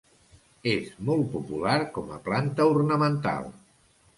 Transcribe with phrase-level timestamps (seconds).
[0.71, 3.47] És molt popular com a planta ornamental.